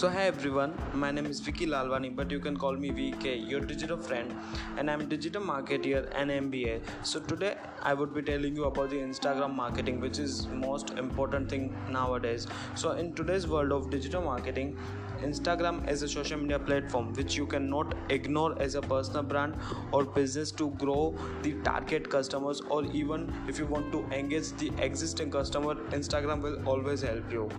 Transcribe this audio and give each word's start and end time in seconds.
So 0.00 0.08
hi 0.08 0.22
everyone, 0.22 0.72
my 0.94 1.10
name 1.10 1.26
is 1.26 1.40
Vicky 1.40 1.66
Lalwani, 1.66 2.16
but 2.16 2.30
you 2.30 2.40
can 2.40 2.56
call 2.56 2.74
me 2.74 2.90
VK, 2.90 3.46
your 3.46 3.60
digital 3.60 3.98
friend, 3.98 4.34
and 4.78 4.90
I'm 4.90 5.06
digital 5.10 5.42
marketer 5.42 6.08
and 6.14 6.30
MBA. 6.30 6.80
So 7.02 7.20
today 7.20 7.56
I 7.82 7.92
would 7.92 8.14
be 8.14 8.22
telling 8.22 8.56
you 8.56 8.64
about 8.64 8.88
the 8.88 8.96
Instagram 8.96 9.54
marketing, 9.54 10.00
which 10.00 10.18
is 10.18 10.48
most 10.48 10.92
important 10.92 11.50
thing 11.50 11.76
nowadays. 11.90 12.46
So 12.76 12.92
in 12.92 13.12
today's 13.12 13.46
world 13.46 13.72
of 13.72 13.90
digital 13.90 14.22
marketing, 14.22 14.78
Instagram 15.20 15.86
is 15.86 16.00
a 16.02 16.08
social 16.08 16.38
media 16.38 16.58
platform 16.58 17.12
which 17.12 17.36
you 17.36 17.46
cannot 17.46 17.94
ignore 18.08 18.58
as 18.58 18.76
a 18.76 18.80
personal 18.80 19.22
brand 19.22 19.54
or 19.92 20.06
business 20.06 20.50
to 20.52 20.70
grow 20.84 21.14
the 21.42 21.52
target 21.62 22.08
customers 22.08 22.62
or 22.70 22.86
even 22.86 23.30
if 23.48 23.58
you 23.58 23.66
want 23.66 23.92
to 23.92 24.02
engage 24.20 24.52
the 24.52 24.72
existing 24.78 25.30
customer, 25.30 25.74
Instagram 25.90 26.40
will 26.40 26.66
always 26.66 27.02
help 27.02 27.30
you 27.30 27.50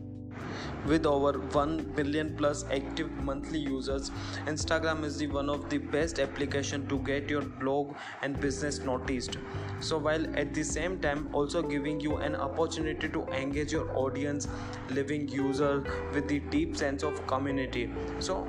with 0.86 1.06
over 1.06 1.40
1 1.40 1.94
billion 1.96 2.36
plus 2.36 2.66
active 2.72 3.12
monthly 3.24 3.60
users 3.60 4.12
instagram 4.48 5.04
is 5.04 5.18
the 5.18 5.28
one 5.28 5.50
of 5.50 5.70
the 5.70 5.78
best 5.78 6.20
application 6.20 6.88
to 6.88 6.98
get 7.00 7.30
your 7.30 7.42
blog 7.42 7.94
and 8.22 8.40
business 8.40 8.80
noticed. 8.80 9.38
So 9.80 9.98
while 9.98 10.26
at 10.38 10.54
the 10.54 10.64
same 10.64 11.00
time 11.00 11.30
also 11.34 11.62
giving 11.62 12.00
you 12.00 12.18
an 12.18 12.36
opportunity 12.36 13.10
to 13.10 13.24
engage 13.28 13.72
your 13.72 13.96
audience 13.98 14.48
living 14.90 15.28
user 15.28 15.84
with 16.14 16.28
the 16.28 16.40
deep 16.40 16.78
sense 16.78 17.04
of 17.04 17.26
community. 17.28 17.90
So 18.20 18.48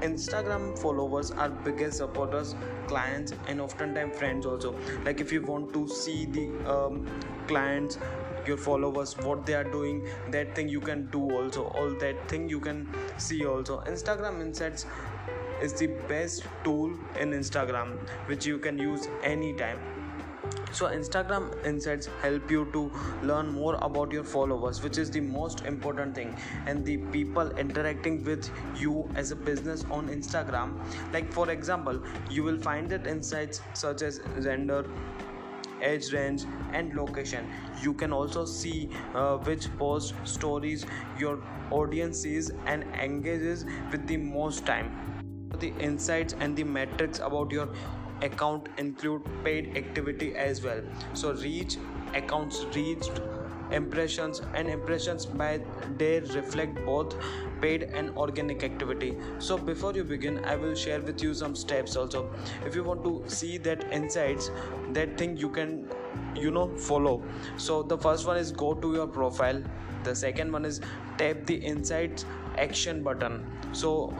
instagram 0.00 0.76
followers 0.78 1.30
are 1.30 1.48
biggest 1.48 1.98
supporters 1.98 2.54
clients 2.86 3.32
and 3.48 3.60
oftentimes 3.60 4.16
friends 4.18 4.46
also. 4.46 4.74
Like 5.04 5.20
if 5.20 5.32
you 5.32 5.42
want 5.42 5.72
to 5.74 5.88
see 5.88 6.26
the 6.26 6.48
um, 6.70 7.06
clients 7.46 7.98
your 8.46 8.56
followers 8.56 9.16
what 9.18 9.46
they 9.46 9.54
are 9.54 9.64
doing 9.64 10.06
that 10.30 10.54
thing 10.54 10.68
you 10.68 10.80
can 10.80 11.06
do 11.10 11.22
also 11.30 11.64
all 11.80 11.90
that 12.00 12.28
thing 12.28 12.48
you 12.48 12.60
can 12.60 12.88
see 13.16 13.44
also. 13.44 13.80
Instagram 13.86 14.40
insights 14.40 14.86
is 15.62 15.72
the 15.74 15.86
best 16.08 16.44
tool 16.64 16.92
in 17.20 17.30
instagram 17.30 17.96
which 18.26 18.46
you 18.46 18.58
can 18.58 18.78
use 18.78 19.08
anytime. 19.22 19.78
So 20.72 20.86
instagram 20.86 21.44
insights 21.64 22.08
help 22.22 22.50
you 22.50 22.66
to 22.72 22.90
learn 23.22 23.52
more 23.52 23.74
about 23.82 24.12
your 24.12 24.24
followers 24.24 24.82
which 24.82 24.98
is 24.98 25.10
the 25.10 25.20
most 25.20 25.64
important 25.64 26.14
thing. 26.14 26.34
And 26.66 26.84
the 26.84 26.96
people 27.16 27.50
interacting 27.52 28.24
with 28.24 28.50
you 28.76 29.08
as 29.14 29.30
a 29.30 29.36
business 29.36 29.84
on 29.90 30.08
instagram 30.08 30.74
like 31.12 31.32
for 31.32 31.50
example 31.50 32.02
you 32.30 32.42
will 32.42 32.58
find 32.58 32.90
that 32.90 33.06
insights 33.06 33.60
such 33.74 34.02
as 34.02 34.20
gender 34.42 34.84
age 35.82 36.12
range 36.12 36.44
and 36.72 36.94
location. 36.94 37.46
You 37.82 37.94
can 37.94 38.12
also 38.12 38.44
see 38.44 38.90
uh, 39.14 39.36
which 39.38 39.68
post 39.78 40.14
stories 40.24 40.86
your 41.18 41.38
audience 41.70 42.20
sees 42.20 42.50
and 42.66 42.84
engages 43.02 43.64
with 43.90 44.06
the 44.06 44.16
most 44.16 44.64
time. 44.66 44.90
The 45.60 45.72
insights 45.78 46.34
and 46.40 46.56
the 46.56 46.64
metrics 46.64 47.18
about 47.20 47.50
your 47.52 47.68
account 48.22 48.68
include 48.78 49.22
paid 49.44 49.76
activity 49.76 50.34
as 50.34 50.62
well. 50.62 50.80
So 51.14 51.32
reach 51.34 51.76
accounts 52.14 52.64
reached 52.74 53.20
impressions 53.72 54.40
and 54.54 54.68
impressions 54.68 55.26
by 55.26 55.60
day 55.96 56.20
reflect 56.20 56.84
both 56.84 57.16
paid 57.60 57.84
and 57.84 58.10
organic 58.16 58.64
activity. 58.64 59.16
So 59.38 59.56
before 59.56 59.92
you 59.94 60.04
begin 60.04 60.44
i 60.44 60.56
will 60.56 60.74
share 60.74 61.00
with 61.00 61.22
you 61.22 61.34
some 61.34 61.54
steps 61.54 61.96
also. 61.96 62.30
If 62.66 62.74
you 62.74 62.84
want 62.84 63.04
to 63.04 63.22
see 63.26 63.58
that 63.58 63.84
insights 63.92 64.50
that 64.92 65.16
thing 65.18 65.36
you 65.36 65.48
can 65.48 65.88
you 66.34 66.50
know 66.50 66.68
follow. 66.76 67.22
So 67.56 67.82
the 67.82 67.98
first 67.98 68.26
one 68.26 68.36
is 68.36 68.52
go 68.52 68.74
to 68.74 68.94
your 68.94 69.06
profile. 69.06 69.62
The 70.04 70.14
second 70.14 70.52
one 70.52 70.64
is 70.64 70.80
tap 71.16 71.46
the 71.46 71.54
insights 71.54 72.24
action 72.58 73.02
button. 73.02 73.44
So 73.72 74.12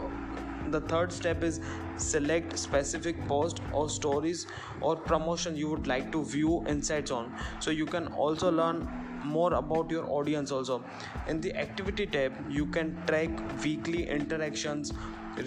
the 0.70 0.80
third 0.80 1.12
step 1.12 1.42
is 1.42 1.60
select 1.96 2.58
specific 2.58 3.26
post 3.28 3.60
or 3.72 3.88
stories 3.88 4.46
or 4.80 4.96
promotion 4.96 5.56
you 5.56 5.68
would 5.70 5.86
like 5.86 6.10
to 6.12 6.24
view 6.24 6.64
insights 6.68 7.10
on. 7.10 7.32
So 7.60 7.70
you 7.70 7.86
can 7.86 8.08
also 8.08 8.50
learn 8.50 8.88
more 9.24 9.54
about 9.54 9.90
your 9.90 10.04
audience 10.10 10.50
also. 10.50 10.82
In 11.28 11.40
the 11.40 11.54
activity 11.56 12.06
tab 12.06 12.32
you 12.50 12.66
can 12.66 12.96
track 13.06 13.30
weekly 13.64 14.08
interactions 14.08 14.92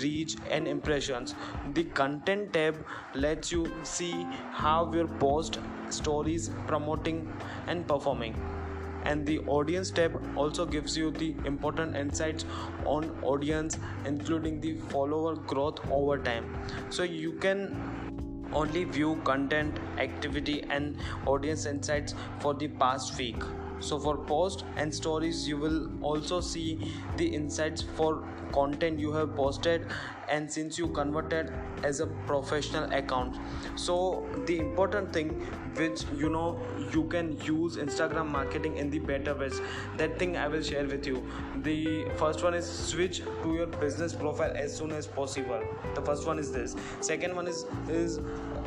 reach 0.01 0.35
and 0.49 0.67
impressions. 0.67 1.35
The 1.73 1.83
content 1.83 2.53
tab 2.53 2.75
lets 3.13 3.51
you 3.51 3.71
see 3.83 4.25
how 4.51 4.91
your 4.93 5.07
post 5.07 5.59
stories 5.89 6.49
promoting 6.67 7.27
and 7.67 7.87
performing 7.87 8.35
and 9.05 9.25
the 9.25 9.39
audience 9.57 9.91
tab 9.91 10.19
also 10.35 10.65
gives 10.65 10.97
you 10.97 11.11
the 11.11 11.33
important 11.45 11.95
insights 11.95 12.45
on 12.85 13.09
audience 13.21 13.77
including 14.05 14.59
the 14.61 14.73
follower 14.89 15.35
growth 15.35 15.79
over 15.91 16.17
time. 16.17 16.45
So 16.89 17.03
you 17.03 17.33
can 17.33 17.75
only 18.53 18.83
view 18.85 19.19
content 19.23 19.79
activity 19.99 20.63
and 20.69 20.97
audience 21.25 21.65
insights 21.65 22.15
for 22.39 22.53
the 22.53 22.67
past 22.67 23.17
week 23.17 23.37
so 23.79 23.99
for 23.99 24.17
post 24.17 24.65
and 24.77 24.93
stories 24.93 25.47
you 25.47 25.57
will 25.57 25.89
also 26.01 26.41
see 26.41 26.93
the 27.17 27.25
insights 27.25 27.81
for 27.81 28.23
content 28.51 28.99
you 28.99 29.11
have 29.11 29.35
posted 29.35 29.85
and 30.29 30.51
since 30.51 30.77
you 30.79 30.87
converted 30.87 31.51
as 31.83 31.99
a 31.99 32.07
professional 32.27 32.91
account. 32.91 33.37
So 33.75 34.25
the 34.45 34.59
important 34.59 35.13
thing 35.13 35.29
which 35.75 36.03
you 36.15 36.29
know 36.29 36.59
you 36.93 37.03
can 37.05 37.37
use 37.43 37.75
instagram 37.75 38.27
marketing 38.27 38.77
in 38.77 38.89
the 38.89 38.99
better 38.99 39.33
ways 39.35 39.59
that 39.97 40.17
thing 40.17 40.37
i 40.37 40.47
will 40.47 40.61
share 40.61 40.85
with 40.85 41.05
you. 41.05 41.23
The 41.63 42.05
first 42.15 42.43
one 42.43 42.53
is 42.53 42.67
switch 42.67 43.21
to 43.43 43.53
your 43.53 43.67
business 43.67 44.13
profile 44.13 44.53
as 44.55 44.75
soon 44.75 44.91
as 44.91 45.07
possible. 45.07 45.61
The 45.93 46.01
first 46.01 46.25
one 46.25 46.39
is 46.39 46.51
this. 46.51 46.75
Second 47.01 47.35
one 47.35 47.47
is 47.47 47.65
is 47.89 48.19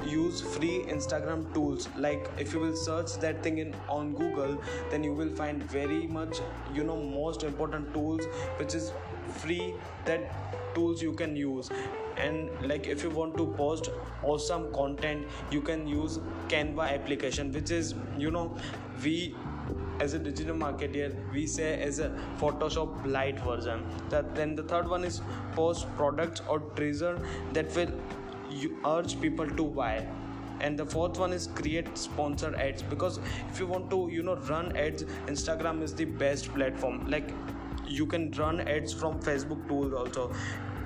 use 0.06 0.40
free 0.40 0.84
instagram 0.88 1.52
tools. 1.54 1.88
Like 1.96 2.28
if 2.38 2.52
you 2.52 2.60
will 2.60 2.76
search 2.76 3.14
that 3.18 3.42
thing 3.42 3.58
in 3.58 3.74
on 3.88 4.12
google 4.14 4.60
then 4.90 5.04
you 5.04 5.12
will 5.12 5.30
find 5.30 5.62
very 5.62 6.06
much 6.06 6.40
you 6.74 6.84
know 6.84 6.96
most 6.96 7.42
important 7.42 7.92
tools 7.92 8.24
which 8.56 8.74
is 8.74 8.92
free 9.36 9.74
that 10.04 10.74
tools 10.74 11.02
you 11.02 11.12
can 11.12 11.36
use. 11.36 11.70
And 12.16 12.50
like 12.68 12.86
if 12.86 13.02
you 13.02 13.10
want 13.10 13.36
to 13.36 13.46
post 13.56 13.90
awesome 14.22 14.72
content 14.72 15.26
you 15.50 15.60
can 15.60 15.86
use 15.86 16.18
canva 16.48 16.90
application 16.92 17.52
which 17.52 17.70
is 17.70 17.94
you 18.18 18.30
know 18.30 18.56
we 19.04 19.34
as 20.00 20.14
a 20.14 20.18
digital 20.18 20.56
marketer 20.56 21.06
we 21.32 21.46
say 21.46 21.80
as 21.80 21.98
a 21.98 22.10
photoshop 22.40 23.06
light 23.06 23.38
version. 23.40 23.84
That 24.10 24.34
then 24.34 24.54
the 24.54 24.62
third 24.62 24.88
one 24.88 25.04
is 25.04 25.20
post 25.54 25.86
products 25.96 26.42
or 26.48 26.60
treasure 26.60 27.20
that 27.52 27.74
will 27.74 27.92
you 28.50 28.78
urge 28.86 29.20
people 29.20 29.48
to 29.48 29.64
buy. 29.66 30.06
And 30.60 30.78
the 30.78 30.84
fourth 30.84 31.18
one 31.18 31.32
is 31.32 31.46
create 31.46 31.96
sponsored 31.96 32.54
ads. 32.54 32.82
Because 32.82 33.20
if 33.50 33.60
you 33.60 33.66
want 33.66 33.90
to 33.90 34.08
you 34.10 34.22
know 34.22 34.36
run 34.48 34.76
ads 34.76 35.04
instagram 35.26 35.82
is 35.82 35.94
the 35.94 36.04
best 36.04 36.52
platform. 36.54 37.08
Like 37.08 37.32
you 37.86 38.06
can 38.06 38.30
run 38.32 38.60
ads 38.60 38.92
from 38.92 39.20
facebook 39.20 39.68
tools 39.68 39.92
also. 39.92 40.32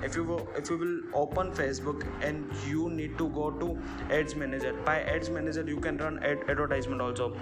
If 0.03 0.15
you 0.15 0.45
if 0.57 0.69
you 0.69 0.77
will 0.77 0.99
open 1.13 1.51
facebook 1.51 2.05
and 2.21 2.51
you 2.67 2.89
need 2.89 3.17
to 3.17 3.29
go 3.29 3.49
to 3.51 3.77
ads 4.11 4.35
manager 4.35 4.73
by 4.85 4.99
ads 5.01 5.29
manager 5.29 5.63
you 5.65 5.77
can 5.77 5.97
run 5.97 6.19
ad 6.23 6.43
advertisement 6.49 7.01
also. 7.01 7.35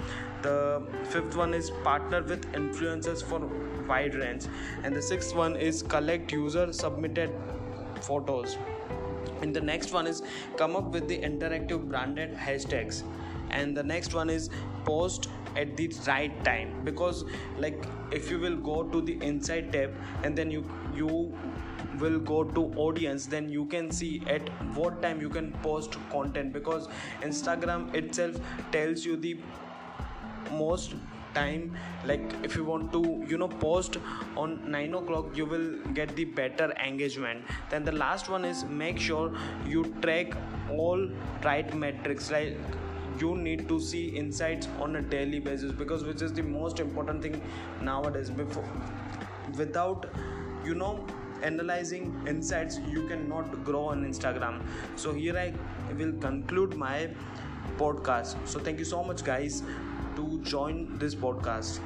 The 0.44 0.84
fifth 1.06 1.36
one 1.36 1.54
is 1.54 1.72
partner 1.84 2.22
with 2.22 2.46
influencers 2.54 3.24
for 3.24 3.40
wide 3.88 4.16
range. 4.16 4.46
And 4.84 4.96
the 4.96 5.02
sixth 5.02 5.36
one 5.36 5.56
is 5.56 5.82
collect 5.82 6.32
user 6.32 6.72
submitted 6.72 7.34
photos 8.00 8.58
and 9.42 9.56
the 9.56 9.62
next 9.62 9.92
one 9.92 10.08
is 10.08 10.22
come 10.58 10.76
up 10.76 10.92
with 10.92 11.08
the 11.08 11.18
interactive 11.18 11.88
branded 11.88 12.36
hashtags. 12.36 13.04
And 13.50 13.76
the 13.76 13.84
next 13.84 14.14
one 14.14 14.30
is 14.30 14.50
post 14.86 15.28
at 15.58 15.76
the 15.76 15.94
right 16.08 16.44
time. 16.46 16.70
Because 16.84 17.26
like 17.58 17.84
if 18.12 18.30
you 18.32 18.40
will 18.40 18.56
go 18.56 18.84
to 18.84 19.02
the 19.02 19.18
inside 19.22 19.74
tab 19.74 19.94
and 20.24 20.38
then 20.38 20.52
you 20.52 20.64
you 20.96 21.34
will 22.00 22.20
go 22.20 22.44
to 22.44 22.62
audience 22.78 23.26
then 23.26 23.50
you 23.50 23.66
can 23.66 23.92
see 23.92 24.24
at 24.28 24.48
what 24.76 25.02
time 25.02 25.20
you 25.20 25.30
can 25.30 25.52
post 25.64 25.98
content. 26.10 26.54
Because 26.54 26.88
instagram 27.22 27.94
itself 27.94 28.40
tells 28.72 29.06
you 29.06 29.18
the 29.18 29.38
most 30.52 30.96
time 31.34 31.76
like 32.06 32.22
if 32.44 32.56
you 32.56 32.64
want 32.66 32.92
to 32.92 33.02
you 33.28 33.38
know 33.38 33.48
post 33.48 33.98
on 34.36 34.60
9 34.72 34.94
o'clock 34.96 35.36
you 35.36 35.46
will 35.46 35.70
get 35.94 36.16
the 36.16 36.26
better 36.26 36.74
engagement. 36.86 37.44
Then 37.70 37.84
the 37.84 37.92
last 37.92 38.30
one 38.30 38.46
is 38.46 38.64
make 38.66 39.00
sure 39.00 39.34
you 39.68 39.84
track 40.02 40.34
all 40.70 41.08
right 41.44 41.74
metrics 41.76 42.32
like 42.32 42.58
you 43.20 43.36
need 43.38 43.68
to 43.68 43.80
see 43.80 44.08
insights 44.08 44.68
on 44.80 44.96
a 44.96 45.02
daily 45.02 45.40
basis 45.40 45.72
because 45.72 46.04
which 46.04 46.22
is 46.22 46.34
the 46.34 46.44
most 46.44 46.80
important 46.80 47.22
thing 47.22 47.42
nowadays. 47.82 48.30
Before 48.30 48.68
without 49.58 50.06
you 50.66 50.76
know 50.76 51.06
analyzing 51.44 52.04
insights 52.28 52.80
you 52.90 53.08
cannot 53.08 53.64
grow 53.64 53.86
on 53.86 54.06
instagram. 54.06 54.62
So 54.96 55.14
here 55.14 55.38
i 55.38 55.54
will 55.98 56.14
conclude 56.14 56.76
my 56.76 57.10
podcast. 57.78 58.36
So 58.48 58.60
thank 58.60 58.80
you 58.80 58.86
so 58.86 59.04
much 59.04 59.24
guys 59.24 59.64
to 60.22 60.40
join 60.44 60.82
this 61.00 61.16
podcast 61.16 61.80